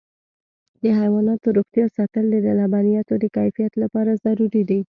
[0.81, 4.79] د حیواناتو روغتیا ساتل د لبنیاتو د کیفیت لپاره ضروري دي.